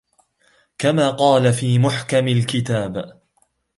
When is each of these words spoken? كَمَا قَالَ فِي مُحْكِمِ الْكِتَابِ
كَمَا 0.77 1.09
قَالَ 1.11 1.53
فِي 1.53 1.79
مُحْكِمِ 1.79 2.27
الْكِتَابِ 2.27 3.21